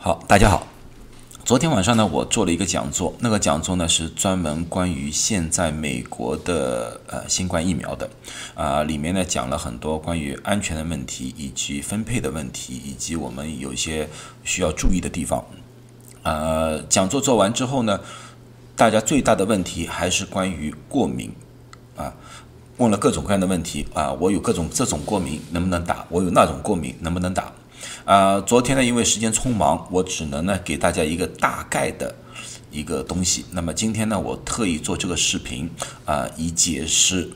[0.00, 0.64] 好，大家好。
[1.44, 8.08] 昨天晚上呢，我做了一个讲座，那个讲座呢是专门关于现在美国的呃新冠疫苗的，
[8.54, 14.08] 啊，里面呢讲了很多关于安全的问题，以及分配的问题，以及我们有一些
[14.44, 15.44] 需要注意的地方。
[16.22, 17.98] 呃，讲座做完之后呢，
[18.76, 21.32] 大家最大的问题还是关于过敏，
[21.96, 22.14] 啊，
[22.76, 26.06] 问了各种各样的问题啊，我有各种这种过敏能不能打？
[26.08, 27.52] 我有那种过敏能不能打？
[28.08, 32.14] 啊，昨天呢，因为时间匆忙，我只能呢给大家一个大概的
[32.70, 33.44] 一个东西。
[33.50, 35.68] 那么今天呢，我特意做这个视频
[36.06, 37.28] 啊，以解释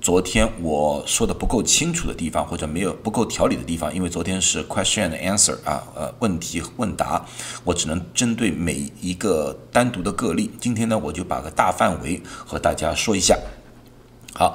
[0.00, 3.94] 昨天我说的不够清楚的地方，或者没有不够条理的地方。
[3.94, 7.26] 因为昨天是 question and answer 啊，呃，问题问答，
[7.62, 10.50] 我只能针对每一个单独的个例。
[10.58, 13.38] 今天呢，我就把个大范围和大家说一下。
[14.32, 14.54] 好。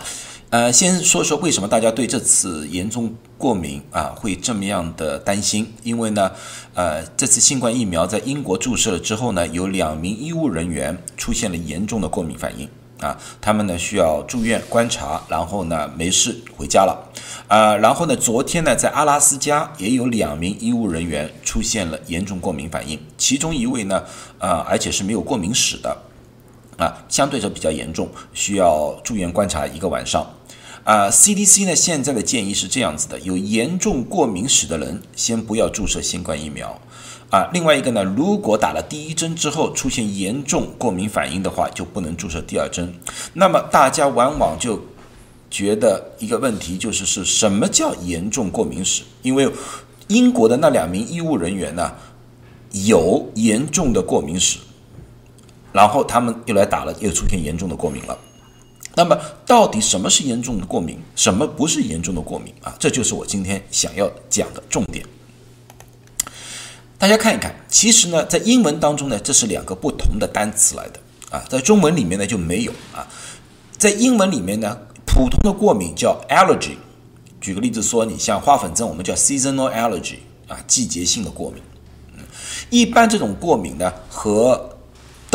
[0.51, 5.73] 呃，先说说为什么大家对这次严重过敏啊会这么样的担心？
[5.83, 6.31] 因为呢，
[6.75, 17.11] 呃，这次新冠疫苗在英国注射了之后呢，有两名医务人员出现了严重的过敏反应啊，他们呢需要住院观察，然后呢没事回家了。
[17.47, 24.03] 啊，然后呢，昨天呢在阿拉斯加也有两名医务人员出现了严重过敏反应，其中一位呢，
[24.39, 25.97] 啊，而且是没有过敏史的。
[26.77, 30.25] 啊，相对着比较严重，需要住院观察一个晚上。
[30.83, 36.79] 啊，CDC 呢现在的建议是这样子的：有严重过敏史的人先不要注射新冠疫苗。
[37.31, 42.93] 啊，另外一个呢，如果打了第一针之后出现严重过敏反应的话，就不能注射第二针。
[43.33, 44.79] 那么大家往往就
[45.49, 49.01] 觉得一个问题就是是什么叫严重过敏史？
[49.23, 49.49] 因为
[50.07, 51.91] 英国的那两名医务人员呢
[52.71, 54.59] 有严重的过敏史。
[55.75, 58.17] 然后他们又来打了，又出现严重的过敏了。
[58.95, 62.73] 那么，到底什么是严重的过敏，什么不是严重的过敏啊？
[62.79, 65.05] 这就是我今天想要讲的重点。
[66.97, 70.99] 大家看一看，其实呢，在英文当中呢，这是两个不同的单词来的
[71.29, 73.05] 啊，在中文里面呢就没有啊。
[73.77, 76.77] 在英文里面呢，普通的过敏叫 allergy。
[77.41, 81.61] 举个例子说，你像花粉症，我们叫 seasonal allergy 啊，季节性的过敏。
[82.13, 82.23] 嗯，
[82.69, 84.74] 一般这种过敏呢和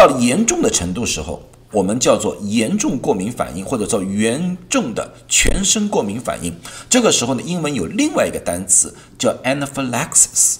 [0.00, 6.58] 到了严重的程度时候，我们叫做严重过敏反应，或者叫严重的全身过敏反应。
[6.88, 10.56] 这个时候呢，英文有另外一个单词叫 anaphylaxis，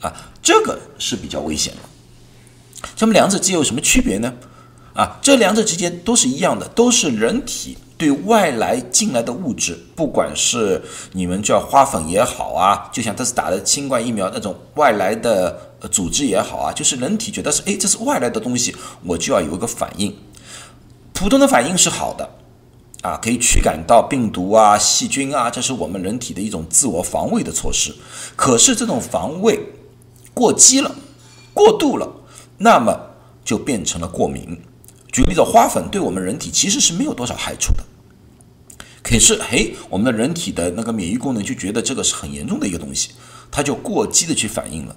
[0.00, 0.12] 啊，
[0.42, 2.88] 这个是比较危险的。
[2.96, 4.34] 这么两者之间有什么区别呢？
[4.94, 7.78] 啊，这两者之间都是一样的，都是人体。
[8.02, 10.82] 对外来进来的物质，不管是
[11.12, 18.74] 你们叫花粉也好啊，就像这次打的新冠疫苗那种外来的组织也好啊，就是人体觉得是哎，这是外来的东西，
[19.04, 20.16] 我就要有一个反应。
[21.12, 22.28] 普通的反应是好的，
[23.02, 27.94] 啊，可以驱赶到病毒啊、细菌啊，这是我们人体的一种自我防卫的措施。
[28.34, 29.60] 可是这种防卫
[30.34, 30.92] 过激了、
[31.54, 32.12] 过度了，
[32.58, 33.00] 那么
[33.44, 34.60] 就变成了过敏。
[35.12, 37.84] 举个例子，花粉对我们人体其实是没有多少害处的。
[39.02, 43.10] 可是，嘿，我们的人体的那个免疫功能就觉得这个是很严重的一个东西，
[43.50, 44.96] 它就过激的去反应了，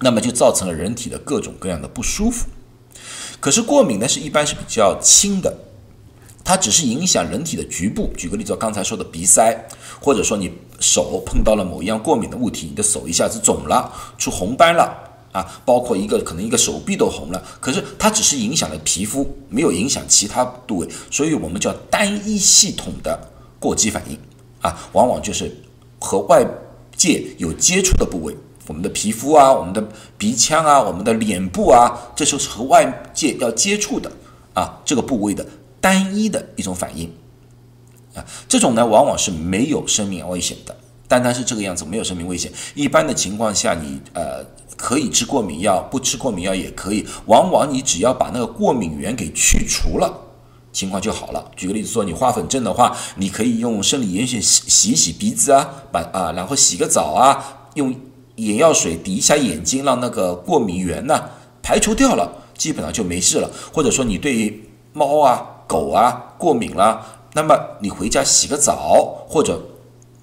[0.00, 2.46] 那么就造成了人体的各种各样的不舒服。
[3.40, 5.56] 可是过敏呢，是一般是比较轻的，
[6.44, 8.12] 它只是影响人体的局部。
[8.16, 9.66] 举个例子，刚才说的鼻塞，
[9.98, 15.11] 或者说你手碰到了某一样过敏的物体，你的手一下子肿了，出红斑了。
[15.32, 23.18] 啊，包括一个可能一个手臂都红了，可是它只是影响了皮肤，没有影响其他部位，所以我们叫单一系统的
[23.58, 24.18] 过激反应
[24.60, 25.50] 啊，往往就是
[25.98, 26.46] 和外
[26.94, 29.82] 界有接触的部位，我们的皮肤啊，我们的
[30.18, 34.12] 鼻腔啊，我们的脸部啊，这就是和外界要接触的
[34.52, 35.46] 啊这个部位的
[35.80, 37.10] 单一的一种反应
[38.14, 40.76] 啊，这种呢往往是没有生命危险的，
[41.08, 44.44] 单单是这个样子没有生命危险，一般的情况下你呃。
[44.82, 47.06] 可以吃过敏药，不吃过敏药也可以。
[47.26, 50.12] 往往你只要把那个过敏源给去除了，
[50.72, 51.48] 情况就好了。
[51.54, 57.94] 举个例子说，你花粉症的话，你可以用生理盐水洗洗一洗鼻子啊，把啊，然后洗个澡啊，用
[58.34, 61.30] 眼药水滴一下眼睛，让那个过敏源呢
[61.62, 62.28] 排除掉了，
[62.58, 63.48] 基本上就没事了。
[63.72, 64.60] 或者说你对
[64.92, 69.62] 猫啊、狗啊过敏了，那么你回家洗个澡或者。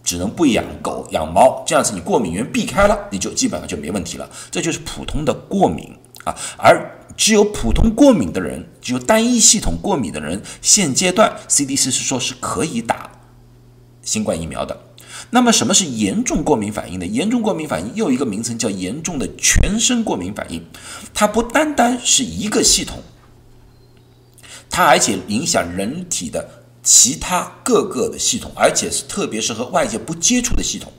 [0.04, 4.30] 只能不养狗养猫，这样子你过敏源避开了，你就基本上就没问题了。
[4.50, 13.12] 这就是普通的过敏啊，而只有普通过敏的人，只有单一系统过敏的人，现阶段 CDC 是说是可以打
[14.02, 14.86] 新冠疫苗的。
[15.32, 17.06] 那么什么是严重过敏反应呢？
[17.06, 20.66] 严重过敏反应又一个名称叫严重的全身过敏反应，
[21.14, 23.00] 它不单单是一个系统，
[24.70, 26.59] 它而且影响人体的。
[26.92, 30.92] 其他各个的系统，而且是特别是和外界不接触的系统，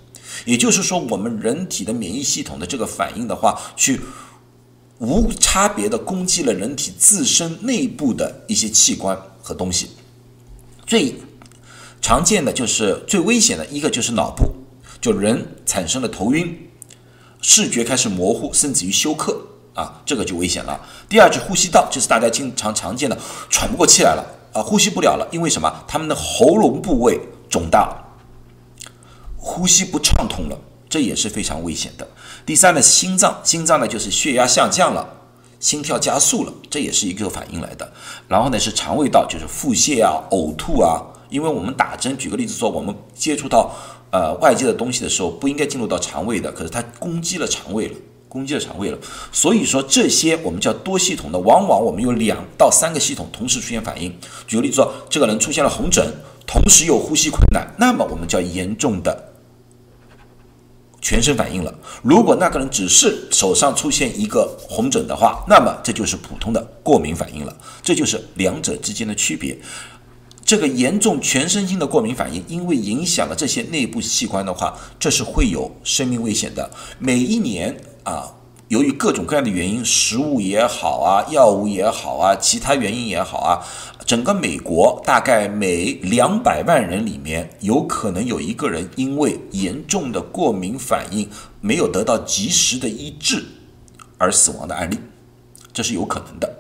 [0.45, 4.01] 也就是说，我们人体的免疫系统的这个反应的话，去
[4.99, 9.91] 无差别的攻击了人体自身内部的一些器官和东西。
[10.87, 11.17] 最
[12.01, 14.45] 常见的就是最危险的一个就是脑部，
[15.01, 16.71] 就人产生了头晕、
[17.43, 19.45] 视觉开始模糊，甚至于休克
[19.75, 20.81] 啊，这个就危险了。
[21.09, 25.85] 第二就是呼吸道，就是大家经常常见的喘不过气来了啊，呼吸不了了，因为什么？
[25.87, 27.97] 他们的喉咙部位肿大。
[29.37, 30.59] 呼吸不畅通了，
[30.89, 32.07] 这也是非常危险的。
[32.45, 35.09] 第三呢，心脏，心脏呢就是血压下降了，
[35.59, 37.91] 心跳加速了，这也是一个反应来的。
[38.29, 41.03] 然后呢是肠胃道，就是腹泻啊、呕吐啊。
[41.31, 43.73] 因为我们打针，举个例子说，我们接触到
[44.11, 47.95] 呃外界的东西的时候，不应该进入到肠胃的，可是它攻击了肠胃了，
[48.31, 48.99] 攻击了肠胃了。
[49.31, 54.17] 所以说这些我们叫多系统的，往往我们有两到三个系统同时出现反应。
[54.47, 56.11] 举个例子说，这个人出现了红疹，
[56.47, 59.27] 同时又呼吸困难，那么我们叫严重的。
[61.03, 61.75] 全身反应了。
[62.03, 67.57] 如果那个人只是手上出现一个红疹的话，那么这就是普通的过敏反应了。
[67.83, 69.59] 这就是两者之间的区别。
[70.45, 76.71] 这个严重全身性的过敏反应，因为影响了这些内部器官的话，这是会有生命危险的。
[76.99, 78.33] 每一年啊，
[78.69, 83.67] 由于各种各样的原因，食物也好啊，药物也好啊，其他原因也好啊。
[84.07, 91.29] 整个美国大概每两百万人里面，有可能有一个人因为严重的过敏反应
[91.61, 93.45] 没有得到及时的医治
[94.19, 94.99] 而死亡的案例，
[95.73, 96.57] 这是有可能的。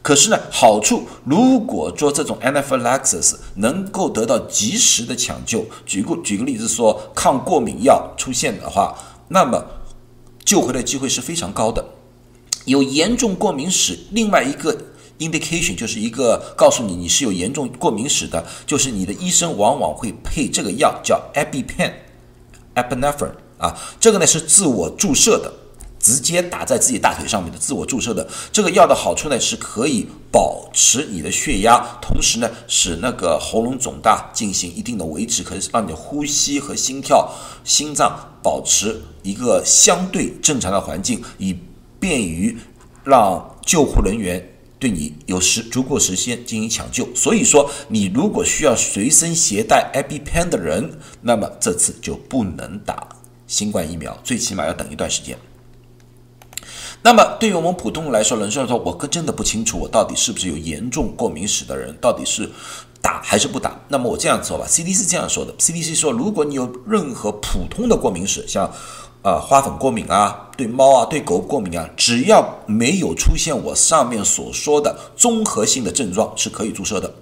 [0.00, 8.96] 可是呢，好处如果说这种 anaphylaxis 能够得到及时的抢救，举个举个例子说，抗过敏药出现的话，
[9.28, 9.62] 那么
[10.44, 11.84] 救回的机会是非常高的。
[12.64, 14.76] 有严重过敏史，另外一个。
[15.18, 25.52] Indication 就是一个告诉你你是有严重过敏史的，就是你的医生往往会配这个药叫 EpiPen，Epinephrine 啊，这个呢是自我注射的，
[26.02, 28.28] 直接打在自己大腿上面的自我注射的。
[28.52, 37.32] 这个药的好处呢是可以保持你的血压，同时呢使那个喉咙肿大进行一定的维持，可以让你的呼吸和心跳、
[37.64, 41.56] 心脏保持一个相对正常的环境，以
[41.98, 42.58] 便于
[43.04, 44.48] 让救护人员。
[44.82, 53.08] 对你有时足够时间进行抢救，所以说你如果需要随身携带 EpiPen 的人，那么这次就不能打
[53.46, 55.38] 新冠疫苗，最起码要等一段时间。
[57.04, 62.48] 那么对于我们普通人来说，人说说我可真的不清楚我到底是不是有严重过敏史的人，到底是
[63.00, 63.80] 打还是不打？
[63.88, 68.70] 那么我这样说吧，CDC 这样说的，CDC 说如果你有任何普通的过敏史，像
[69.22, 77.12] 啊，花粉过敏啊，对猫啊，对狗过敏啊，只要没有出现我上面所说的综合性的症状，是可以注射的。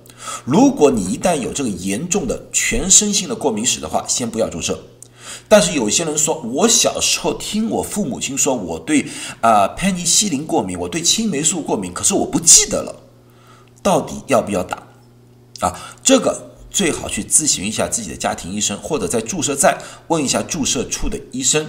[0.44, 4.79] 如果你一旦有这个严重的全身性的过敏史的话，先不要注射。
[5.49, 9.06] 但是有些人说，我小时候听我父母亲说，我对
[9.41, 12.94] 啊潘尼西林过敏，我对青霉素过敏，可是我不记得了，
[13.82, 14.82] 到底要不要打？
[15.61, 16.50] 啊，这个。
[16.73, 21.67] 最好去咨询一下自己的家庭医生，或者在注射站问一下注射处的医生，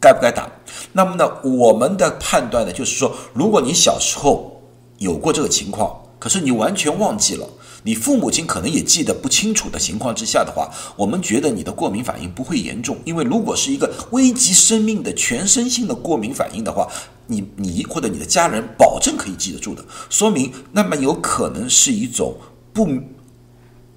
[0.00, 0.50] 该不该打。
[0.90, 4.60] 那么呢，我们的判断呢，就是说，如果你小时候
[4.98, 7.48] 有过这个情况，可是你完全忘记了，
[7.82, 16.88] 你父母亲可能也记得不清楚的情况之下的话，我们觉得你的过敏反应不会严重，因为如果是一个危及生命的全身性的过敏反应的话，
[17.26, 22.36] 你你或者你的家人保证可以记得住的，说明那么有可能是一种
[22.72, 22.88] 不。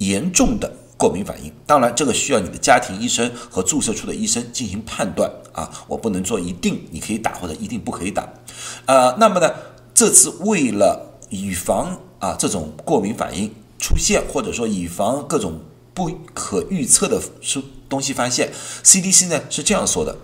[0.02, 0.68] 严重的
[0.98, 8.28] 过敏反应，当然这个需要你的家庭医生和注射处的医生进行判断啊，我不能做一定你可以打或者一定不可以打，
[8.88, 9.48] 呃，那么呢，
[9.94, 15.60] 这次为了以防啊这种过敏反应出现，或者说以防各种
[15.94, 18.50] 不可预测的出东西发现
[18.84, 20.16] ，CDC 呢是这样说的：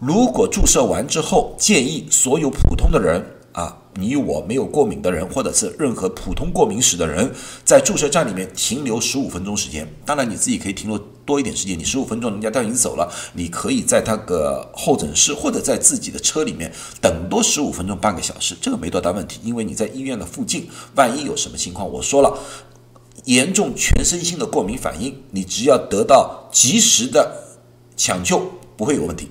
[0.00, 3.78] 如果注射完之后，建议所有普通的人啊。
[3.96, 7.30] 你我没有过敏的人，或者是任何普通过敏史的人，
[7.62, 9.86] 在注射站里面停留十五分钟时间。
[10.06, 11.78] 当然，你自己可以停留多一点时间。
[11.78, 19.40] 你十五分钟，人家都已经走了，你可以在那个候诊室或者在自己的车里面等多十五分钟、半个小时，这个没多大问题。
[19.44, 22.38] 因为你在医院的附近，万一有什么情况，我说了，
[23.24, 27.56] 严重全身性的过敏反应，你只要得到及时的
[27.96, 28.42] 抢救，
[28.76, 29.28] 不会有问题，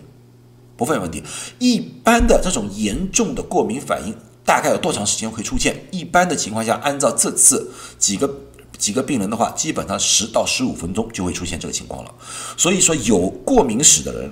[0.75, 1.24] 不会有问题。
[1.60, 4.15] 一般的这种严重的过敏反应。
[4.43, 5.86] 大概有多长时间会出现？
[5.91, 8.27] 一般的情况下，按照这次几个
[8.75, 12.13] 几个病人的话，基本上十到十五分钟就会出现这个情况了。
[12.57, 14.31] 所以说，有过敏史的人，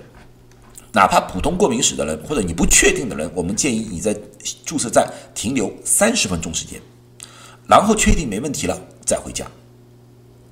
[0.93, 4.13] 哪怕普通过敏史的人，或者你不确定的人，我们建议你在
[4.65, 6.81] 注射站停留三十分钟时间，
[7.67, 9.43] 然后确定没问题了再回家。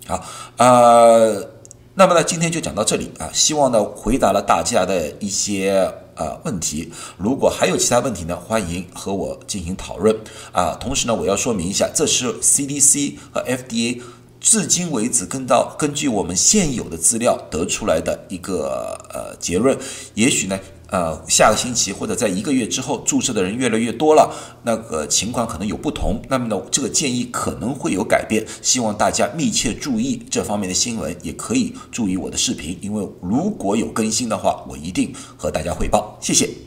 [0.07, 0.25] 好，
[0.57, 1.47] 呃，
[1.93, 6.91] 那么呢，今天就讲到这里啊，希望呢回答了大家的一些呃问题。
[7.17, 10.17] 如果还有其他问题呢，欢迎和我进行讨论
[10.51, 10.75] 啊。
[10.79, 14.01] 同时呢，我要说明一下，这是 CDC 和 FDA
[14.39, 19.77] 至今为止跟到根据我们现有的资料得出来的一个呃结论。
[20.15, 20.59] 也许呢。
[20.89, 26.21] 呃，下个星期或者在一个月之后，注射的人越来越多了，那个情况可能有不同。
[26.29, 36.17] 那么呢，这个建议可能会有改变，希望大家密切注意这方面的新闻，也可以注意我的视频，因为如果有更新的话，我一定和大家汇报。
[36.21, 36.66] 谢谢。